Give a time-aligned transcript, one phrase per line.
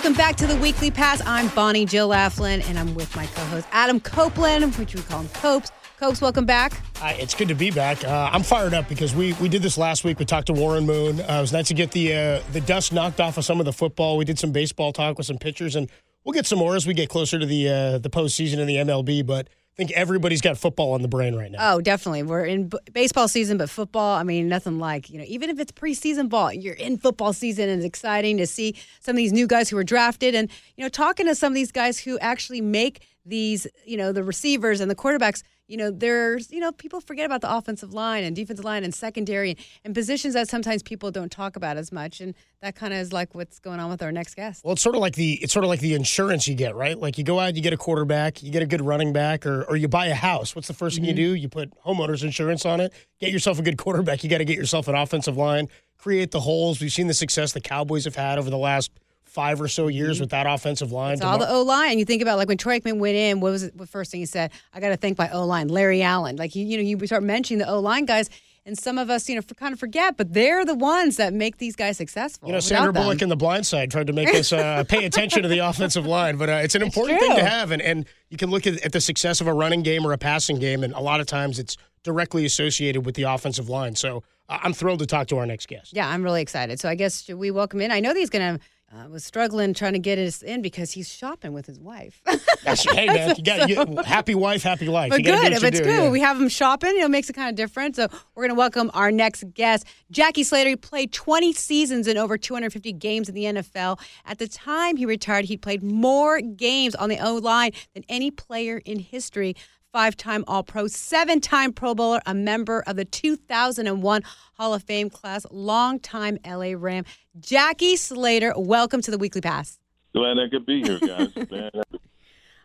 [0.00, 1.20] Welcome back to the Weekly Pass.
[1.26, 5.28] I'm Bonnie Jill Laughlin, and I'm with my co-host Adam Copeland, which we call him
[5.28, 5.70] Copes.
[5.98, 6.72] Copes, welcome back.
[7.02, 8.02] It's good to be back.
[8.02, 10.18] Uh, I'm fired up because we we did this last week.
[10.18, 11.20] We talked to Warren Moon.
[11.20, 13.66] Uh, it was nice to get the uh, the dust knocked off of some of
[13.66, 14.16] the football.
[14.16, 15.90] We did some baseball talk with some pitchers, and
[16.24, 18.76] we'll get some more as we get closer to the uh, the postseason in the
[18.76, 19.26] MLB.
[19.26, 21.74] But I think everybody's got football on the brain right now.
[21.74, 22.22] Oh, definitely.
[22.22, 25.58] We're in b- baseball season, but football, I mean, nothing like, you know, even if
[25.58, 29.32] it's preseason ball, you're in football season and it's exciting to see some of these
[29.32, 32.18] new guys who were drafted and, you know, talking to some of these guys who
[32.18, 36.72] actually make these, you know, the receivers and the quarterbacks, you know, there's, you know,
[36.72, 40.48] people forget about the offensive line and defensive line and secondary and, and positions that
[40.48, 42.20] sometimes people don't talk about as much.
[42.20, 44.64] And that kind of is like what's going on with our next guest.
[44.64, 46.98] Well, it's sort of like the it's sort of like the insurance you get, right?
[46.98, 49.62] Like you go out, you get a quarterback, you get a good running back, or
[49.64, 50.56] or you buy a house.
[50.56, 51.16] What's the 1st thing you mm-hmm.
[51.16, 51.34] do?
[51.36, 52.92] You put homeowners insurance on it.
[53.20, 54.24] Get yourself a good quarterback.
[54.24, 55.68] You got to get yourself an offensive line.
[55.98, 56.80] Create the holes.
[56.80, 58.90] We've seen the success the Cowboys have had over the last
[59.30, 61.14] five or so years with that offensive line.
[61.14, 61.98] It's all the O line.
[61.98, 64.20] You think about like when Troy Aikman went in, what was it, the first thing
[64.20, 64.50] he said?
[64.74, 66.36] I got to thank my O line, Larry Allen.
[66.36, 68.28] Like you, you know, you start mentioning the O line guys,
[68.66, 71.56] and some of us, you know, kind of forget, but they're the ones that make
[71.56, 72.48] these guys successful.
[72.48, 75.06] You know, Sandra them- Bullock in The Blind Side tried to make us uh, pay
[75.06, 77.70] attention to the offensive line, but uh, it's an important thing to have.
[77.70, 80.18] And, and you can look at, at the success of a running game or a
[80.18, 83.96] passing game, and a lot of times it's directly associated with the offensive line.
[83.96, 85.94] So uh, I'm thrilled to talk to our next guest.
[85.94, 86.80] Yeah, I'm really excited.
[86.80, 87.90] So I guess should we welcome in?
[87.90, 88.60] I know he's gonna.
[88.92, 92.20] Uh, was struggling trying to get us in because he's shopping with his wife.
[92.64, 95.10] That's, hey, man, you got you, happy wife, happy life.
[95.10, 96.10] But good, if it's you good, yeah.
[96.10, 97.94] we have him shopping, you know, makes it kind of different.
[97.94, 100.70] So we're going to welcome our next guest, Jackie Slater.
[100.70, 104.00] He played 20 seasons and over 250 games in the NFL.
[104.24, 108.32] At the time he retired, he played more games on the O line than any
[108.32, 109.54] player in history.
[109.92, 114.22] Five time All Pro, seven time Pro Bowler, a member of the 2001
[114.54, 117.04] Hall of Fame class, longtime LA Ram.
[117.40, 119.80] Jackie Slater, welcome to the Weekly Pass.
[120.14, 121.30] Glad I could be here, guys.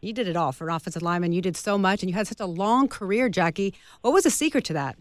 [0.02, 1.31] You did it all for an offensive lineman.
[1.31, 3.74] You did so much, and you had such a long career, Jackie.
[4.02, 4.97] What was the secret to that?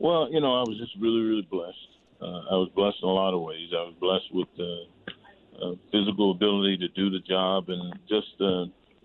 [0.00, 1.76] well, you know, I was just really, really blessed.
[2.22, 3.68] Uh, I was blessed in a lot of ways.
[3.76, 8.40] I was blessed with uh, uh, physical ability to do the job and just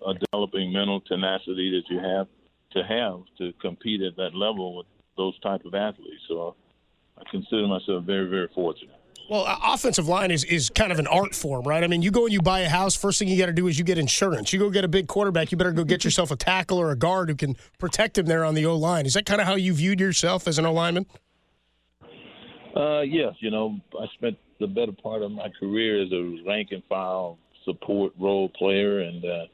[0.05, 2.27] uh, developing mental tenacity that you have
[2.71, 4.87] to have to compete at that level with
[5.17, 6.21] those type of athletes.
[6.27, 6.55] So
[7.17, 8.95] I consider myself very, very fortunate.
[9.29, 11.83] Well, uh, offensive line is, is kind of an art form, right?
[11.83, 13.67] I mean, you go and you buy a house, first thing you got to do
[13.67, 14.51] is you get insurance.
[14.51, 16.95] You go get a big quarterback, you better go get yourself a tackle or a
[16.95, 19.05] guard who can protect him there on the O line.
[19.05, 21.05] Is that kind of how you viewed yourself as an O lineman?
[22.75, 26.69] Uh, yes, you know, I spent the better part of my career as a rank
[26.71, 29.45] and file support role player, and uh,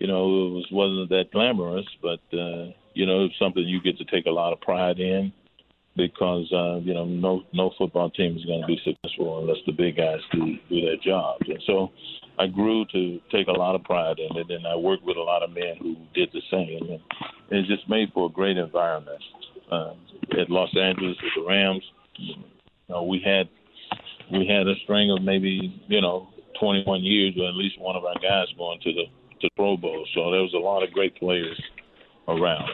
[0.00, 3.98] you know, it was wasn't that glamorous, but uh, you know, it's something you get
[3.98, 5.30] to take a lot of pride in
[5.94, 9.72] because uh, you know, no no football team is going to be successful unless the
[9.72, 11.90] big guys do do their jobs, and so
[12.38, 15.22] I grew to take a lot of pride in it, and I worked with a
[15.22, 17.00] lot of men who did the same, and
[17.50, 19.20] it just made for a great environment.
[19.70, 19.92] Uh,
[20.40, 21.84] at Los Angeles with the Rams,
[22.16, 22.34] you
[22.88, 23.50] know, we had
[24.32, 26.28] we had a string of maybe you know
[26.58, 29.04] 21 years or at least one of our guys going to the
[29.40, 30.06] to Pro Bowl.
[30.14, 31.60] So there was a lot of great players
[32.28, 32.70] around.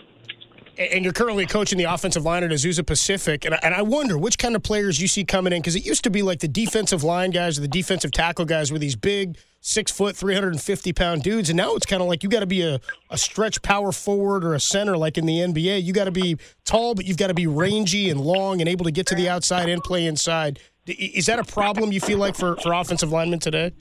[0.79, 3.47] And you're currently coaching the offensive line at Azusa Pacific.
[3.47, 6.11] And I wonder which kind of players you see coming in because it used to
[6.11, 9.91] be like the defensive line guys or the defensive tackle guys were these big, six
[9.91, 11.49] foot, 350 pound dudes.
[11.49, 12.79] And now it's kind of like you got to be a,
[13.09, 15.83] a stretch power forward or a center like in the NBA.
[15.83, 18.85] You got to be tall, but you've got to be rangy and long and able
[18.85, 20.61] to get to the outside and play inside.
[20.87, 23.73] Is that a problem you feel like for, for offensive linemen today?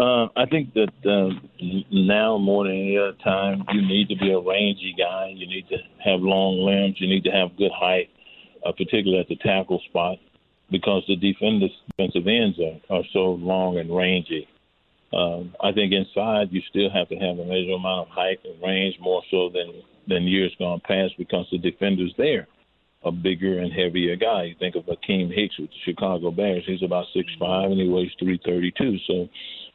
[0.00, 1.28] Uh, I think that uh,
[1.92, 5.30] now more than any other time, you need to be a rangy guy.
[5.36, 6.96] You need to have long limbs.
[6.98, 8.08] You need to have good height,
[8.64, 10.16] uh, particularly at the tackle spot,
[10.70, 14.48] because the defenders, defensive ends are, are so long and rangy.
[15.12, 18.56] Um, I think inside you still have to have a measurable amount of height and
[18.62, 22.46] range, more so than than years gone past, because the defenders there
[23.04, 24.44] are bigger and heavier guy.
[24.44, 27.88] You think of Akiem Hicks with the Chicago Bears; he's about six five and he
[27.88, 28.96] weighs three thirty two.
[29.06, 29.28] So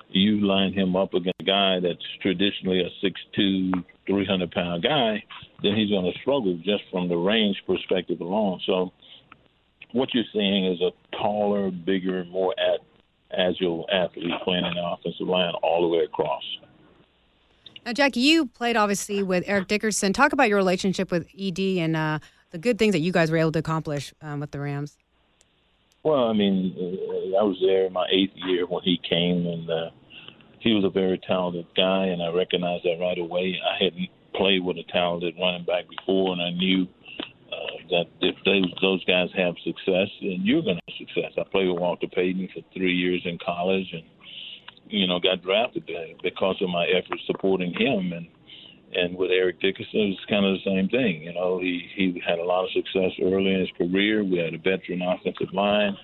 [0.10, 5.24] you line him up against a guy that's traditionally a 6'2", 300 pound guy,
[5.64, 8.60] then he's going to struggle just from the range perspective alone.
[8.66, 8.94] So
[9.92, 12.82] what you're seeing is a taller, bigger, more at,
[13.38, 16.44] agile athlete playing in the offensive line all the way across.
[17.86, 20.14] Now, Jackie, you played obviously with Eric Dickerson.
[20.14, 22.20] Talk about your relationship with ED and uh,
[22.52, 24.98] the good things that you guys were able to accomplish um, with the Rams.
[26.06, 29.68] Well, I mean, uh, I was there in my eighth year when he came, and
[29.68, 29.90] uh,
[30.60, 33.58] he was a very talented guy, and I recognized that right away.
[33.58, 36.86] I hadn't played with a talented running back before, and I knew
[37.50, 41.34] uh, that if those those guys have success, then you're going to have success.
[41.42, 44.04] I played with Walter Payton for three years in college, and
[44.86, 45.90] you know, got drafted
[46.22, 48.14] because of my efforts supporting him.
[48.14, 48.28] And
[48.94, 51.24] and with Eric Dickerson, it was kind of the same thing.
[51.24, 54.24] You know, he he had a lot of success early in his career.
[54.24, 55.98] We had a veteran offensive line.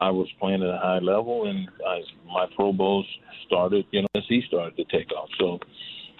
[0.00, 3.06] I was playing at a high level, and I, my Pro Bowls
[3.46, 5.28] started, you know, as he started to take off.
[5.38, 5.58] So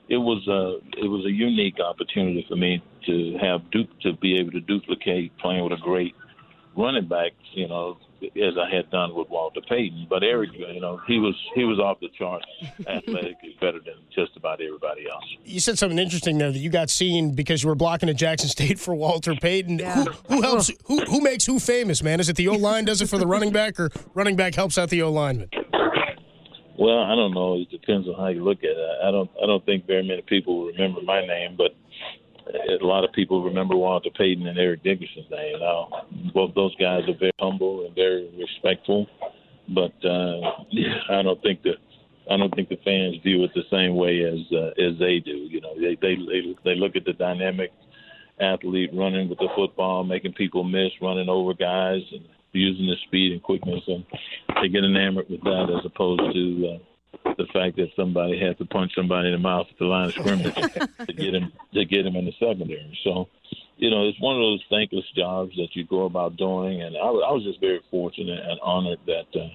[0.09, 4.39] it was a it was a unique opportunity for me to have du- to be
[4.39, 6.15] able to duplicate playing with a great
[6.77, 10.07] running back, you know, as I had done with Walter Payton.
[10.09, 12.47] But Eric, you know, he was he was off the charts
[12.87, 15.25] athletically better than just about everybody else.
[15.45, 18.49] You said something interesting there that you got seen because you were blocking at Jackson
[18.49, 19.79] State for Walter Payton.
[19.79, 20.05] Yeah.
[20.05, 20.71] Who, who, helps?
[20.87, 22.21] Who who makes who famous, man?
[22.21, 24.79] Is it the O line does it for the running back, or running back helps
[24.79, 25.51] out the O lineman?
[26.79, 27.55] Well, I don't know.
[27.55, 28.99] It depends on how you look at it.
[29.03, 29.31] I don't.
[29.43, 31.75] I don't think very many people remember my name, but
[32.81, 35.61] a lot of people remember Walter Payton and Eric Dickerson's name.
[35.61, 39.07] Now, both those guys are very humble and very respectful,
[39.69, 40.41] but uh,
[41.11, 41.77] I don't think that
[42.31, 45.47] I don't think the fans view it the same way as uh, as they do.
[45.51, 47.73] You know, they they they, they look at the dynamic
[48.41, 53.33] athlete running with the football, making people miss, running over guys, and using the speed
[53.33, 54.05] and quickness, and
[54.61, 58.65] they get enamored with that as opposed to uh, the fact that somebody had to
[58.65, 60.55] punch somebody in the mouth at the line of scrimmage
[61.07, 62.99] to get him to get him in the secondary.
[63.05, 63.29] So,
[63.77, 67.01] you know, it's one of those thankless jobs that you go about doing, and I,
[67.01, 69.27] I was just very fortunate and honored that.
[69.39, 69.49] Uh,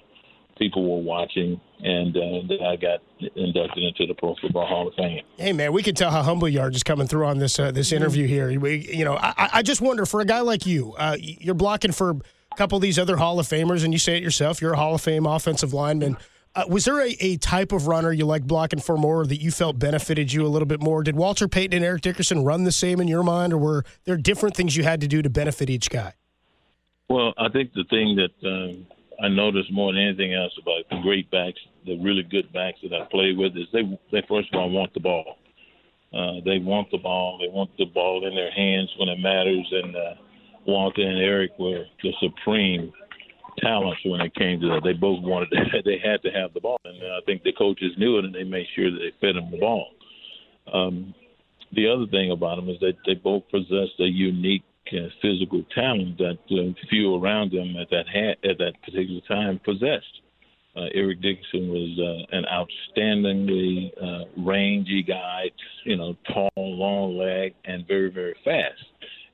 [0.58, 3.00] people were watching, and uh, I got
[3.36, 5.22] inducted into the Pro Football Hall of Fame.
[5.36, 7.70] Hey, man, we can tell how humble you are just coming through on this uh,
[7.72, 8.58] this interview here.
[8.60, 11.92] We, you know, I, I just wonder for a guy like you, uh, you're blocking
[11.92, 14.74] for a couple of these other Hall of Famers, and you say it yourself, you're
[14.74, 16.16] a Hall of Fame offensive lineman.
[16.54, 19.50] Uh, was there a, a type of runner you like blocking for more that you
[19.50, 21.02] felt benefited you a little bit more?
[21.02, 24.18] Did Walter Payton and Eric Dickerson run the same in your mind, or were there
[24.18, 26.12] different things you had to do to benefit each guy?
[27.08, 28.86] Well, I think the thing that um,
[29.22, 32.92] I noticed more than anything else about the great backs, the really good backs that
[32.92, 35.38] I played with, is they they first of all want the ball.
[36.12, 37.38] Uh, they want the ball.
[37.38, 40.14] They want the ball in their hands when it matters, and uh,
[40.66, 42.92] Walter and Eric were the supreme
[43.58, 44.82] talents when it came to that.
[44.84, 47.92] They both wanted to, they had to have the ball, and I think the coaches
[47.98, 49.88] knew it, and they made sure that they fed them the ball.
[50.72, 51.14] Um,
[51.74, 56.18] the other thing about them is that they both possessed a unique uh, physical talent
[56.18, 60.20] that uh, few around them at that ha- at that particular time possessed.
[60.74, 65.50] Uh, Eric Dickerson was uh, an outstandingly uh, rangy guy,
[65.84, 68.82] you know, tall, long leg, and very, very fast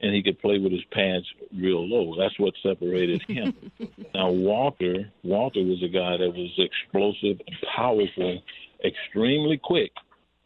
[0.00, 2.14] and he could play with his pants real low.
[2.18, 3.54] That's what separated him.
[4.14, 7.40] now Walter, Walter was a guy that was explosive,
[7.76, 8.42] powerful,
[8.84, 9.90] extremely quick,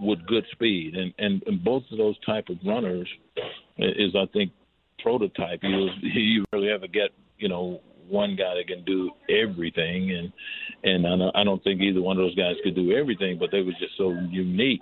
[0.02, 3.08] with good speed, and and, and both of those type of runners
[3.78, 4.52] is I think
[5.02, 5.60] prototype.
[5.62, 10.32] You you really ever get you know one guy that can do everything, and
[10.84, 13.50] and I don't, I don't think either one of those guys could do everything, but
[13.52, 14.80] they were just so unique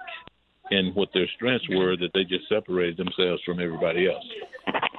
[0.70, 4.25] in what their strengths were that they just separated themselves from everybody else.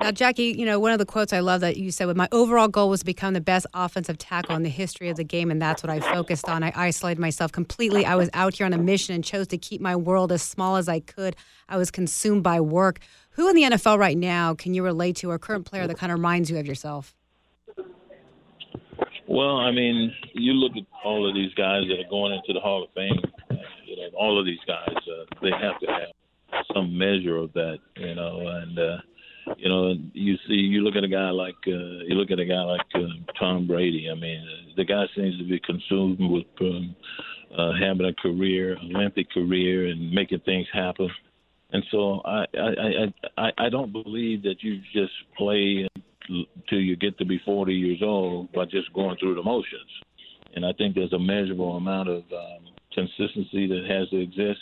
[0.02, 2.28] Now, Jackie, you know, one of the quotes I love that you said, "With my
[2.32, 5.52] overall goal was to become the best offensive tackle in the history of the game,
[5.52, 6.64] and that's what I focused on.
[6.64, 8.04] I isolated myself completely.
[8.04, 10.76] I was out here on a mission and chose to keep my world as small
[10.76, 11.36] as I could.
[11.70, 13.00] I was consumed by work.
[13.32, 16.12] Who in the NFL right now can you relate to, or current player that kind
[16.12, 17.14] of reminds you of yourself?"
[19.28, 22.60] Well, I mean, you look at all of these guys that are going into the
[22.60, 23.22] Hall of Fame.
[23.86, 27.78] You know, all of these guys, uh, they have to have some measure of that.
[27.98, 28.98] You know, and uh,
[29.58, 32.46] you know, you see, you look at a guy like uh, you look at a
[32.46, 34.10] guy like uh, Tom Brady.
[34.12, 36.96] I mean, uh, the guy seems to be consumed with um,
[37.58, 41.10] uh, having a career, lengthy career, and making things happen.
[41.72, 45.88] And so I I I I don't believe that you just play
[46.70, 49.90] till you get to be 40 years old by just going through the motions.
[50.56, 54.60] And I think there's a measurable amount of um, consistency that has to exist.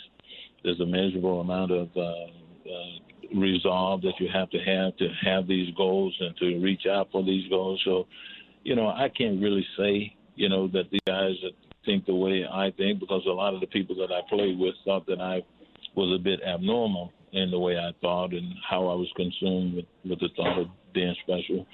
[0.62, 5.46] There's a measurable amount of uh, uh, resolve that you have to have to have
[5.46, 7.80] these goals and to reach out for these goals.
[7.84, 8.06] So,
[8.64, 11.34] you know, I can't really say, you know, that the guys
[11.84, 14.74] think the way I think because a lot of the people that I played with
[14.84, 15.42] thought that I
[15.96, 19.84] was a bit abnormal in the way I thought and how I was consumed with,
[20.04, 21.66] with the thought of being special.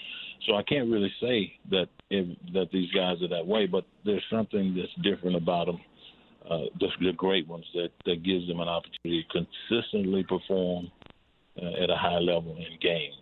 [0.47, 4.25] So I can't really say that if, that these guys are that way, but there's
[4.31, 5.81] something that's different about them.
[6.49, 10.89] Uh, the, the great ones that, that gives them an opportunity to consistently perform
[11.61, 13.15] uh, at a high level in games.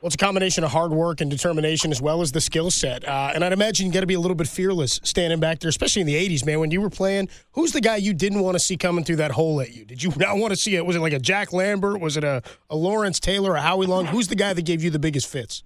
[0.00, 3.06] Well, it's a combination of hard work and determination as well as the skill set.
[3.06, 5.68] Uh, and I'd imagine you got to be a little bit fearless standing back there,
[5.68, 6.58] especially in the 80s, man.
[6.58, 9.32] When you were playing, who's the guy you didn't want to see coming through that
[9.32, 9.84] hole at you?
[9.84, 10.86] Did you not want to see it?
[10.86, 12.00] Was it like a Jack Lambert?
[12.00, 14.06] Was it a, a Lawrence Taylor, a Howie Long?
[14.06, 15.64] Who's the guy that gave you the biggest fits?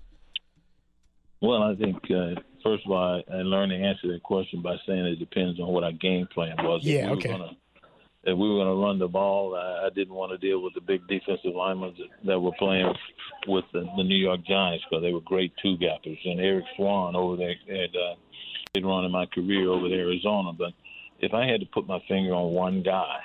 [1.40, 5.04] Well, I think uh, first of all, I learned to answer that question by saying
[5.04, 6.80] it depends on what our game plan was.
[6.82, 7.28] Yeah, if okay.
[7.28, 7.56] Gonna,
[8.26, 10.80] if we were going to run the ball, I, didn't want to deal with the
[10.80, 12.92] big defensive linemen that, were playing
[13.46, 16.18] with the, the New York Giants because they were great two gappers.
[16.24, 18.14] And Eric Swann over there had uh,
[18.72, 20.52] been running my career over there, Arizona.
[20.52, 20.72] But
[21.20, 23.18] if I had to put my finger on one guy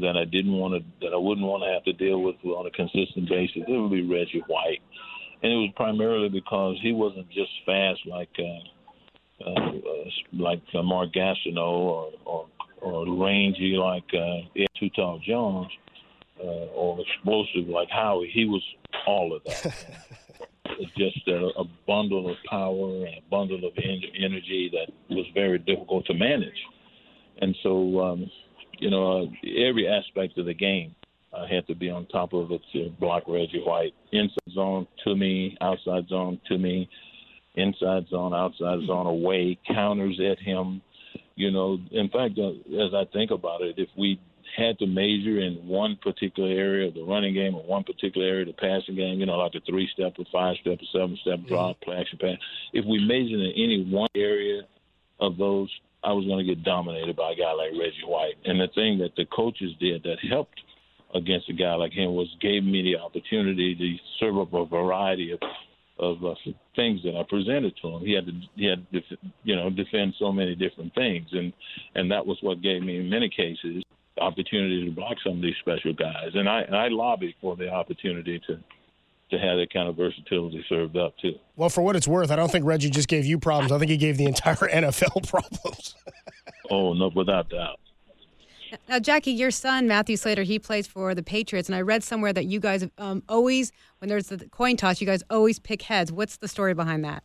[0.00, 2.66] that I didn't want to, that I wouldn't want to have to deal with on
[2.66, 4.80] a consistent basis, it would be Reggie White.
[5.42, 8.30] And it was primarily because he wasn't just fast like.
[8.38, 8.70] Uh,
[9.38, 12.46] uh, uh, like uh, Mark Gastineau or, or
[12.80, 15.68] or rangy like uh, Too Tall Jones,
[16.42, 18.30] uh, or explosive like Howie.
[18.32, 18.62] He was
[19.06, 19.74] all of that.
[20.78, 25.26] it's just a, a bundle of power and a bundle of en- energy that was
[25.34, 26.58] very difficult to manage.
[27.40, 28.30] And so, um,
[28.78, 29.26] you know, uh,
[29.68, 30.94] every aspect of the game
[31.36, 33.94] I had to be on top of it to block Reggie White.
[34.12, 36.88] Inside zone to me, outside zone to me,
[37.54, 40.80] inside zone, outside zone away, counters at him.
[41.36, 42.50] You know, in fact, uh,
[42.82, 44.18] as I think about it, if we
[44.56, 48.42] had to measure in one particular area of the running game or one particular area
[48.42, 51.18] of the passing game, you know, like a three step or five step or seven
[51.20, 52.38] step drop, play action pass,
[52.72, 54.62] if we measured in any one area
[55.20, 55.68] of those,
[56.02, 58.36] I was going to get dominated by a guy like Reggie White.
[58.44, 60.60] And the thing that the coaches did that helped
[61.14, 65.32] against a guy like him was gave me the opportunity to serve up a variety
[65.32, 65.40] of
[65.98, 66.34] of uh,
[66.74, 68.00] things that I presented to him.
[68.04, 69.00] He had to he had to
[69.44, 71.52] you know defend so many different things, and
[71.94, 73.82] and that was what gave me in many cases
[74.16, 76.30] the opportunity to block some of these special guys.
[76.34, 78.58] And I and I lobbied for the opportunity to
[79.30, 81.34] to have that kind of versatility served up too.
[81.56, 83.72] Well, for what it's worth, I don't think Reggie just gave you problems.
[83.72, 85.94] I think he gave the entire NFL problems.
[86.70, 87.80] oh no, without doubt.
[88.88, 92.32] Now, Jackie, your son Matthew Slater, he plays for the Patriots, and I read somewhere
[92.32, 96.12] that you guys um, always, when there's the coin toss, you guys always pick heads.
[96.12, 97.22] What's the story behind that?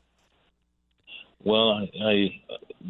[1.44, 2.42] Well, I, I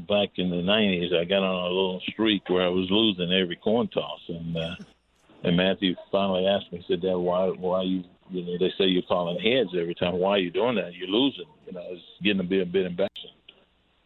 [0.10, 3.55] back in the '90s, I got on a little streak where I was losing every
[3.55, 4.75] coin toss, and uh,
[5.43, 9.03] and Matthew finally asked me, said, "Dad, why why you you know they say you're
[9.03, 10.17] calling heads every time.
[10.17, 10.93] Why are you doing that?
[10.96, 11.46] You're losing.
[11.67, 13.31] You know, it's getting a bit a bit embarrassing."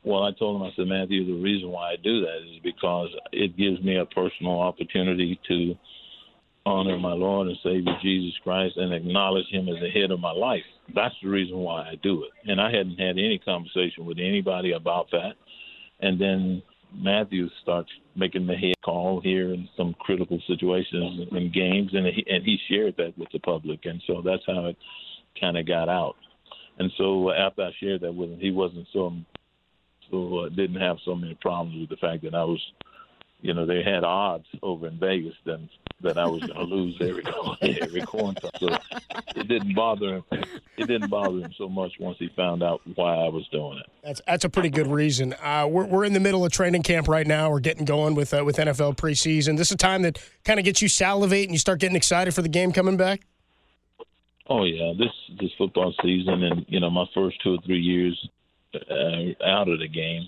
[0.05, 3.09] Well, I told him, I said, Matthew, the reason why I do that is because
[3.31, 5.75] it gives me a personal opportunity to
[6.65, 10.31] honor my Lord and Savior Jesus Christ and acknowledge Him as the head of my
[10.31, 10.63] life.
[10.93, 12.31] That's the reason why I do it.
[12.49, 15.33] And I hadn't had any conversation with anybody about that.
[16.01, 16.61] And then
[16.93, 22.25] Matthew starts making the head call here in some critical situations in games, and he,
[22.29, 24.77] and he shared that with the public, and so that's how it
[25.39, 26.15] kind of got out.
[26.77, 29.13] And so after I shared that with him, he wasn't so
[30.09, 32.61] so uh, didn't have so many problems with the fact that I was,
[33.41, 35.69] you know, they had odds over in Vegas then
[36.01, 37.23] that I was going to lose every
[37.81, 38.51] every coin toss.
[38.59, 38.77] So
[39.35, 40.23] it didn't bother him.
[40.77, 43.85] It didn't bother him so much once he found out why I was doing it.
[44.03, 45.33] That's that's a pretty good reason.
[45.41, 47.49] Uh, we're we're in the middle of training camp right now.
[47.49, 49.57] We're getting going with uh, with NFL preseason.
[49.57, 52.33] This is a time that kind of gets you salivate and you start getting excited
[52.33, 53.21] for the game coming back.
[54.47, 58.29] Oh yeah, this this football season, and you know, my first two or three years
[58.89, 60.27] uh, out of the game,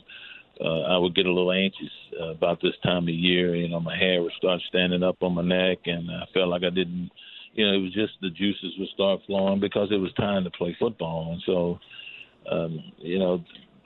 [0.59, 3.55] uh, I would get a little anxious uh, about this time of year.
[3.55, 6.63] You know, my hair would start standing up on my neck, and I felt like
[6.63, 7.11] I didn't.
[7.53, 10.51] You know, it was just the juices would start flowing because it was time to
[10.51, 11.79] play football, and so,
[12.51, 13.43] um, you know,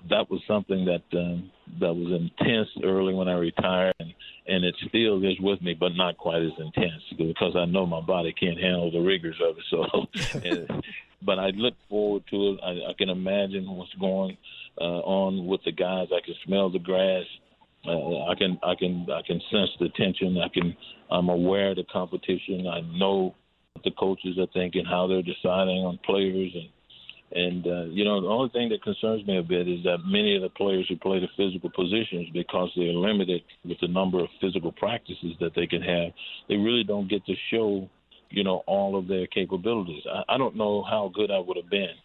[0.10, 4.14] that was something that um, that was intense early when I retired, and,
[4.48, 8.02] and it still is with me, but not quite as intense because I know my
[8.02, 9.64] body can't handle the rigors of it.
[9.70, 10.78] So,
[11.22, 12.60] but I look forward to it.
[12.64, 14.38] I, I can imagine what's going
[14.80, 16.08] uh, on with the guys.
[16.12, 17.26] I can smell the grass.
[17.86, 20.38] Uh, I can I can I can sense the tension.
[20.38, 20.76] I can
[21.10, 22.68] I'm aware of the competition.
[22.68, 23.36] I know
[23.74, 26.70] what the coaches are thinking, how they're deciding on players, and
[27.34, 30.36] and uh, you know the only thing that concerns me a bit is that many
[30.36, 34.28] of the players who play the physical positions, because they're limited with the number of
[34.40, 36.12] physical practices that they can have,
[36.50, 37.90] they really don't get to show
[38.30, 40.04] you know all of their capabilities.
[40.10, 41.96] I, I don't know how good I would have been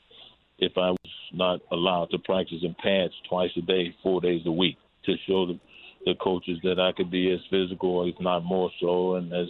[0.58, 4.52] if I was not allowed to practice in pads twice a day, four days a
[4.52, 5.58] week, to show the,
[6.06, 9.48] the coaches that I could be as physical, if not more so, and as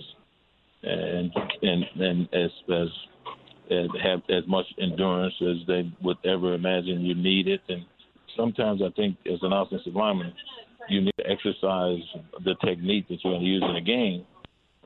[0.82, 2.88] and and and as as
[3.70, 7.60] and have as much endurance as they would ever imagine you needed.
[7.68, 7.84] And
[8.36, 10.32] sometimes I think as an offensive lineman,
[10.88, 12.02] you need to exercise
[12.44, 14.24] the technique that you're going to use in a game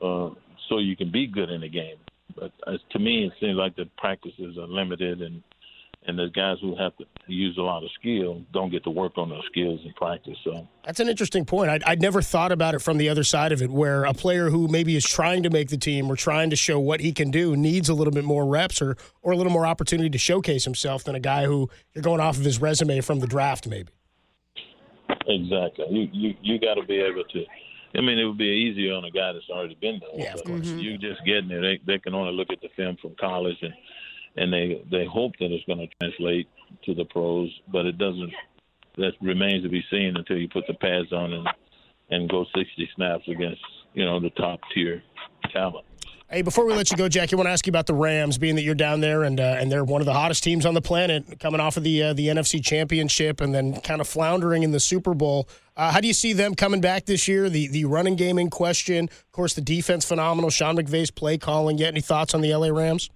[0.00, 0.30] uh,
[0.68, 1.96] so you can be good in the game.
[2.36, 5.42] But uh, to me, it seems like the practices are limited and
[6.06, 9.18] and the guys who have to use a lot of skill don't get to work
[9.18, 10.36] on those skills in practice.
[10.44, 11.70] So that's an interesting point.
[11.70, 14.48] I'd, I'd, never thought about it from the other side of it, where a player
[14.48, 17.30] who maybe is trying to make the team or trying to show what he can
[17.30, 20.64] do needs a little bit more reps or or a little more opportunity to showcase
[20.64, 23.90] himself than a guy who you're going off of his resume from the draft, maybe.
[25.26, 25.86] Exactly.
[25.90, 27.44] You you you got to be able to.
[27.94, 30.24] I mean, it would be easier on a guy that's already been there.
[30.26, 30.66] Yeah, of course.
[30.68, 31.02] You mm-hmm.
[31.02, 33.74] just getting there, they they can only look at the film from college and
[34.36, 36.48] and they they hope that it's going to translate
[36.84, 38.32] to the pros, but it doesn't.
[38.96, 41.48] That remains to be seen until you put the pads on and
[42.10, 43.62] and go 60 snaps against
[43.94, 45.02] you know the top tier
[45.52, 45.86] talent.
[46.32, 48.38] Hey, before we let you go, Jack, I want to ask you about the Rams,
[48.38, 50.74] being that you're down there and uh, and they're one of the hottest teams on
[50.74, 54.62] the planet, coming off of the uh, the NFC Championship and then kind of floundering
[54.62, 55.48] in the Super Bowl.
[55.76, 57.50] Uh, how do you see them coming back this year?
[57.50, 60.50] The the running game in question, of course, the defense phenomenal.
[60.50, 61.78] Sean McVay's play calling.
[61.78, 63.10] Yet, any thoughts on the LA Rams?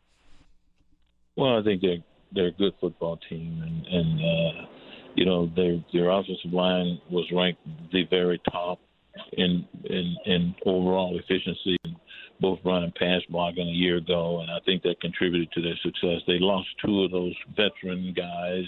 [1.36, 4.66] Well, I think they're they're a good football team, and and uh,
[5.14, 7.60] you know their their offensive line was ranked
[7.92, 8.80] the very top
[9.32, 11.76] in in in overall efficiency,
[12.40, 15.76] both run and pass blocking a year ago, and I think that contributed to their
[15.82, 16.22] success.
[16.26, 18.64] They lost two of those veteran guys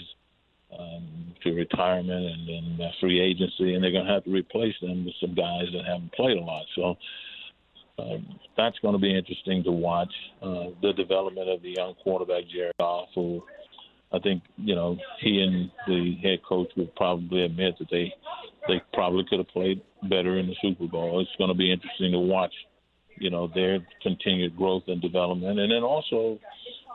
[0.77, 4.75] um, to retirement and then uh, free agency, and they're going to have to replace
[4.81, 6.65] them with some guys that haven't played a lot.
[6.75, 6.95] So.
[7.99, 10.13] Um, that's going to be interesting to watch.
[10.41, 13.43] Uh, the development of the young quarterback Jared Goff, who
[14.11, 18.13] I think you know he and the head coach would probably admit that they
[18.67, 21.21] they probably could have played better in the Super Bowl.
[21.21, 22.53] It's going to be interesting to watch,
[23.17, 26.39] you know, their continued growth and development, and then also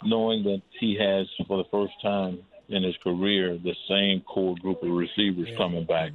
[0.05, 4.83] knowing that he has for the first time in his career the same core group
[4.83, 5.57] of receivers yeah.
[5.57, 6.13] coming back.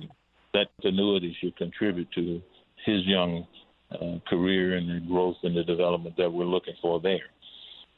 [0.54, 2.42] That continuity should contribute to
[2.86, 3.46] his young
[3.92, 7.30] uh, career and growth and the development that we're looking for there.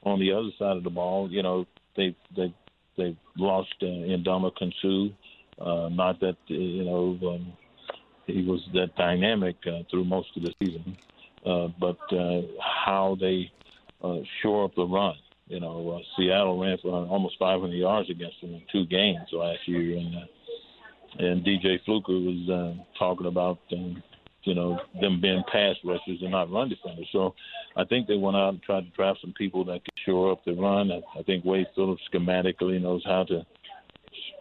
[0.03, 1.65] On the other side of the ball, you know,
[1.96, 2.53] they they
[2.98, 5.63] they lost uh, Ndamukong Suh.
[5.63, 7.53] Uh, not that you know um,
[8.27, 10.96] he was that dynamic uh, through most of the season,
[11.46, 12.41] uh, but uh,
[12.86, 13.51] how they
[14.03, 15.15] uh, shore up the run.
[15.48, 19.68] You know, uh, Seattle ran for almost 500 yards against them in two games last
[19.68, 20.25] year, and uh,
[21.18, 24.01] and DJ Fluker was uh, talking about um,
[24.50, 27.07] you know, them being pass rushers and not run defenders.
[27.12, 27.35] So
[27.77, 30.44] I think they went out and tried to draft some people that could shore up
[30.44, 30.92] the run.
[30.92, 33.46] I, I think Wade Phillips schematically knows how to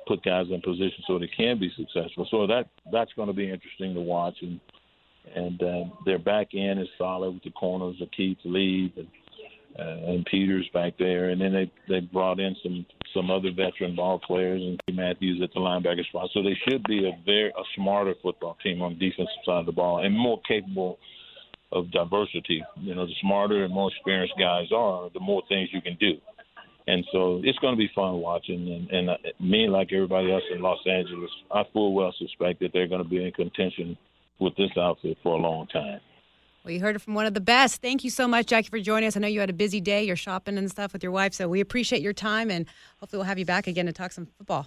[0.07, 2.27] put guys in position so they can be successful.
[2.31, 4.37] So that that's going to be interesting to watch.
[4.41, 4.59] And
[5.37, 9.07] and uh, their back end is solid with the corners of Keith Lee and
[9.79, 13.95] uh, and Peters back there, and then they they brought in some some other veteran
[13.95, 16.31] ball players and Matthews at the linebacker spot.
[16.35, 19.67] So they should be a very a smarter football team on the defensive side of
[19.67, 20.99] the ball and more capable
[21.73, 22.63] of diversity.
[22.77, 26.15] You know, the smarter and more experienced guys are, the more things you can do.
[26.87, 28.67] And so it's going to be fun watching.
[28.73, 32.71] And, and uh, me, like everybody else in Los Angeles, I full well suspect that
[32.73, 33.97] they're going to be in contention
[34.41, 36.01] with this outfit for a long time.
[36.65, 37.81] Well, you heard it from one of the best.
[37.81, 39.17] Thank you so much, Jackie, for joining us.
[39.17, 40.05] I know you had a busy day.
[40.05, 42.67] You're shopping and stuff with your wife, so we appreciate your time, and
[42.99, 44.67] hopefully we'll have you back again to talk some football.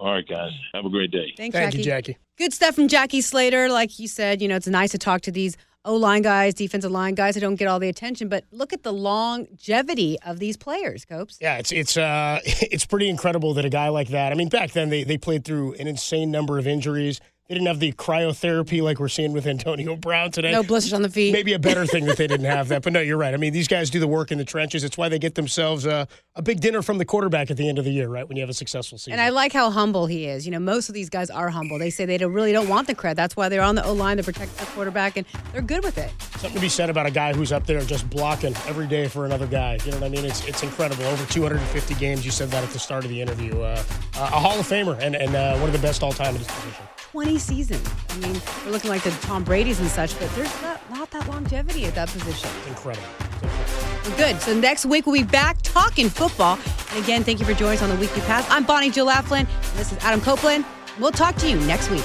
[0.00, 0.52] All right, guys.
[0.74, 1.32] Have a great day.
[1.36, 1.78] Thanks, Thank Jackie.
[1.78, 2.18] you, Jackie.
[2.36, 3.68] Good stuff from Jackie Slater.
[3.68, 6.90] Like you said, you know, it's nice to talk to these O line guys, defensive
[6.90, 10.56] line guys that don't get all the attention, but look at the longevity of these
[10.56, 11.38] players, Copes.
[11.40, 14.30] Yeah, it's it's uh it's pretty incredible that a guy like that.
[14.30, 17.20] I mean, back then they they played through an insane number of injuries.
[17.48, 20.52] They didn't have the cryotherapy like we're seeing with Antonio Brown today.
[20.52, 21.32] No blisters on the feet.
[21.32, 22.82] Maybe a better thing that they didn't have that.
[22.82, 23.32] But no, you're right.
[23.32, 24.84] I mean, these guys do the work in the trenches.
[24.84, 27.78] It's why they get themselves a, a big dinner from the quarterback at the end
[27.78, 28.28] of the year, right?
[28.28, 29.14] When you have a successful season.
[29.14, 30.44] And I like how humble he is.
[30.44, 31.78] You know, most of these guys are humble.
[31.78, 33.14] They say they don't, really don't want the credit.
[33.14, 35.96] That's why they're on the O line to protect the quarterback, and they're good with
[35.96, 36.12] it.
[36.32, 39.24] Something to be said about a guy who's up there just blocking every day for
[39.24, 39.78] another guy.
[39.86, 40.26] You know what I mean?
[40.26, 41.04] It's it's incredible.
[41.04, 42.26] Over 250 games.
[42.26, 43.58] You said that at the start of the interview.
[43.62, 43.82] Uh,
[44.16, 46.46] a Hall of Famer and, and uh, one of the best all time in his
[46.46, 46.84] position.
[47.12, 47.88] 20 seasons.
[48.10, 51.26] I mean, we're looking like the Tom Brady's and such, but there's not, not that
[51.28, 52.50] longevity at that position.
[52.68, 53.06] Incredible.
[53.32, 54.16] Incredible.
[54.16, 54.40] Good.
[54.40, 56.58] So next week we'll be back talking football.
[56.90, 58.46] And again, thank you for joining us on the Weekly Pass.
[58.50, 59.46] I'm Bonnie Jill Laughlin.
[59.76, 60.64] This is Adam Copeland.
[60.98, 62.04] We'll talk to you next week.